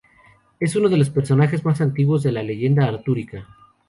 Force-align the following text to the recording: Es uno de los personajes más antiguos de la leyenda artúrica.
Es 0.59 0.75
uno 0.75 0.89
de 0.89 0.97
los 0.97 1.11
personajes 1.11 1.63
más 1.63 1.79
antiguos 1.79 2.23
de 2.23 2.31
la 2.31 2.41
leyenda 2.41 2.87
artúrica. 2.87 3.47